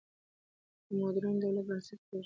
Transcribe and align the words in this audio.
د 0.87 0.89
موډرن 0.97 1.35
دولت 1.41 1.65
بنسټ 1.67 1.99
کېږدي. 2.07 2.17